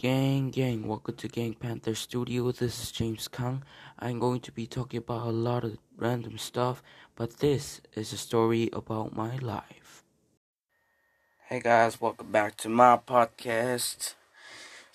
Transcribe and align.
Gang, 0.00 0.48
gang, 0.48 0.88
welcome 0.88 1.14
to 1.16 1.28
Gang 1.28 1.52
Panther 1.52 1.94
Studio. 1.94 2.52
This 2.52 2.82
is 2.82 2.90
James 2.90 3.28
Kang. 3.28 3.62
I'm 3.98 4.18
going 4.18 4.40
to 4.40 4.50
be 4.50 4.66
talking 4.66 4.96
about 4.96 5.26
a 5.26 5.30
lot 5.30 5.62
of 5.62 5.76
random 5.94 6.38
stuff, 6.38 6.82
but 7.16 7.40
this 7.40 7.82
is 7.92 8.10
a 8.14 8.16
story 8.16 8.70
about 8.72 9.14
my 9.14 9.36
life. 9.36 10.02
Hey 11.50 11.60
guys, 11.60 12.00
welcome 12.00 12.32
back 12.32 12.56
to 12.64 12.70
my 12.70 12.96
podcast. 12.96 14.14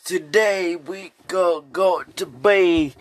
Today 0.03 0.75
we 0.75 1.11
go 1.27 1.61
go 1.61 2.01
to 2.01 2.25
be 2.25 2.95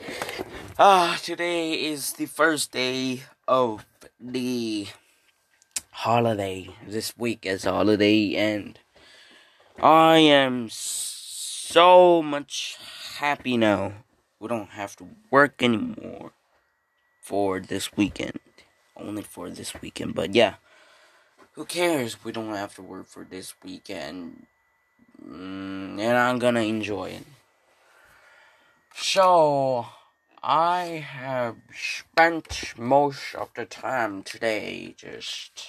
ah 0.78 1.18
today 1.22 1.72
is 1.72 2.12
the 2.20 2.26
first 2.26 2.72
day 2.72 3.22
of 3.48 3.86
the 4.20 4.88
holiday. 6.04 6.68
This 6.86 7.16
week 7.16 7.46
is 7.46 7.64
holiday 7.64 8.34
and 8.34 8.78
I 9.82 10.18
am 10.18 10.68
so 11.64 12.22
much 12.22 12.76
happy 13.18 13.56
now. 13.56 13.92
We 14.38 14.48
don't 14.48 14.70
have 14.70 14.96
to 14.96 15.08
work 15.30 15.62
anymore 15.62 16.32
for 17.20 17.60
this 17.60 17.96
weekend. 17.96 18.38
Only 18.96 19.22
for 19.22 19.50
this 19.50 19.72
weekend. 19.80 20.14
But 20.14 20.34
yeah, 20.34 20.54
who 21.52 21.64
cares? 21.64 22.22
We 22.22 22.32
don't 22.32 22.54
have 22.54 22.74
to 22.76 22.82
work 22.82 23.06
for 23.06 23.24
this 23.24 23.54
weekend. 23.64 24.46
Mm, 25.24 25.98
and 25.98 26.16
I'm 26.16 26.38
gonna 26.38 26.60
enjoy 26.60 27.10
it. 27.10 27.26
So, 28.94 29.86
I 30.42 31.04
have 31.06 31.56
spent 31.74 32.74
most 32.78 33.34
of 33.34 33.48
the 33.56 33.64
time 33.64 34.22
today 34.22 34.94
just 34.96 35.66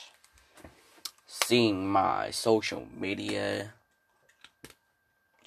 seeing 1.26 1.88
my 1.88 2.32
social 2.32 2.88
media 2.96 3.74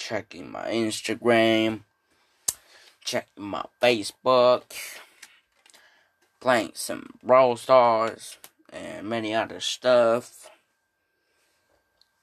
checking 0.08 0.50
my 0.50 0.64
Instagram, 0.70 1.80
checking 3.04 3.44
my 3.44 3.62
Facebook, 3.82 4.62
playing 6.40 6.70
some 6.72 7.10
Brawl 7.22 7.56
Stars, 7.56 8.38
and 8.72 9.06
many 9.06 9.34
other 9.34 9.60
stuff. 9.60 10.50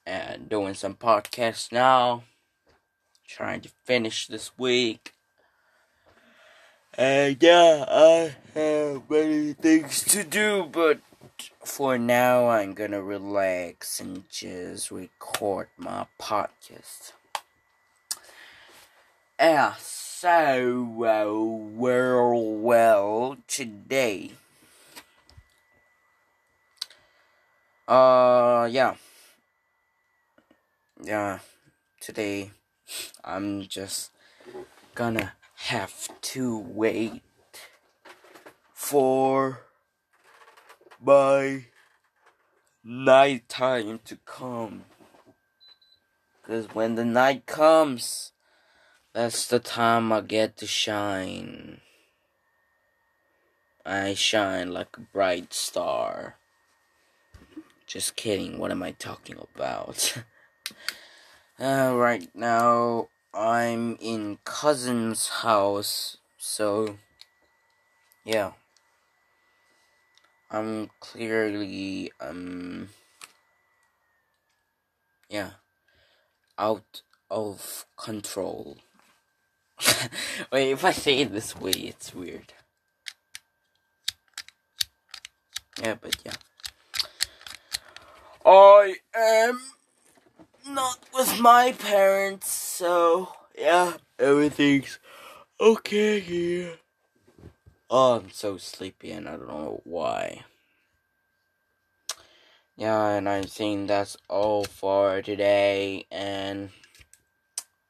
And 0.04 0.48
doing 0.48 0.74
some 0.74 0.94
podcasts 0.94 1.70
now. 1.70 2.24
Trying 3.28 3.60
to 3.60 3.68
finish 3.84 4.26
this 4.26 4.50
week. 4.58 5.12
And 6.94 7.36
yeah, 7.40 7.84
I 7.86 8.34
have 8.54 9.08
many 9.08 9.52
things 9.52 10.02
to 10.04 10.24
do, 10.24 10.68
but 10.72 10.98
for 11.64 11.98
now, 11.98 12.48
I'm 12.48 12.72
gonna 12.74 13.02
relax 13.02 14.00
and 14.00 14.28
just 14.28 14.90
record 14.90 15.68
my 15.76 16.06
podcast. 16.20 17.12
Yeah, 19.38 19.74
so, 19.78 20.86
uh, 21.04 21.76
well, 21.78 22.32
well, 22.32 23.36
today, 23.46 24.30
uh, 27.86 28.66
yeah, 28.70 28.94
yeah, 31.04 31.40
today, 32.00 32.52
I'm 33.22 33.68
just 33.68 34.10
gonna 34.94 35.34
have 35.56 36.08
to 36.32 36.58
wait 36.58 37.20
for 38.72 39.66
my 40.98 41.66
night 42.82 43.50
time 43.50 44.00
to 44.06 44.16
come. 44.24 44.84
Because 46.40 46.74
when 46.74 46.94
the 46.94 47.04
night 47.04 47.44
comes, 47.44 48.32
that's 49.16 49.46
the 49.46 49.58
time 49.58 50.12
I 50.12 50.20
get 50.20 50.58
to 50.58 50.66
shine. 50.66 51.80
I 53.82 54.12
shine 54.12 54.74
like 54.74 54.94
a 54.98 55.00
bright 55.00 55.54
star. 55.54 56.36
Just 57.86 58.14
kidding, 58.14 58.58
what 58.58 58.70
am 58.70 58.82
I 58.82 58.90
talking 58.90 59.38
about? 59.38 60.22
uh, 61.58 61.94
right 61.96 62.28
now, 62.34 63.08
I'm 63.32 63.96
in 64.02 64.36
cousin's 64.44 65.28
house, 65.28 66.18
so 66.36 66.98
yeah. 68.22 68.52
I'm 70.50 70.90
clearly, 71.00 72.12
um, 72.20 72.90
yeah, 75.30 75.52
out 76.58 77.00
of 77.30 77.86
control. 77.96 78.76
Wait, 80.52 80.70
if 80.70 80.84
I 80.84 80.92
say 80.92 81.20
it 81.20 81.32
this 81.32 81.56
way, 81.56 81.72
it's 81.72 82.14
weird. 82.14 82.52
Yeah, 85.82 85.94
but 86.00 86.16
yeah. 86.24 86.32
I 88.44 88.96
am 89.14 89.60
not 90.68 90.98
with 91.14 91.40
my 91.40 91.72
parents, 91.72 92.50
so 92.50 93.32
yeah, 93.58 93.94
everything's 94.18 94.98
okay 95.60 96.20
here. 96.20 96.74
Oh, 97.90 98.16
I'm 98.16 98.30
so 98.30 98.56
sleepy 98.56 99.12
and 99.12 99.28
I 99.28 99.36
don't 99.36 99.48
know 99.48 99.80
why. 99.84 100.44
Yeah, 102.76 103.08
and 103.10 103.28
I 103.28 103.42
think 103.42 103.88
that's 103.88 104.16
all 104.28 104.64
for 104.64 105.22
today, 105.22 106.04
and 106.10 106.70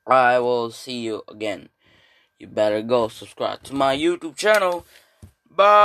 I 0.06 0.38
will 0.38 0.70
see 0.70 1.00
you 1.00 1.22
again 1.28 1.70
you 2.38 2.46
better 2.46 2.82
go 2.82 3.08
subscribe 3.08 3.62
to 3.64 3.74
my 3.74 3.96
YouTube 3.96 4.36
channel. 4.36 4.84
Bye. 5.50 5.74